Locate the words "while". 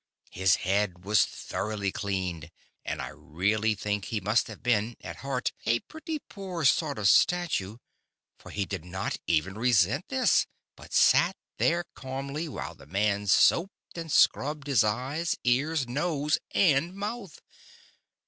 12.49-12.73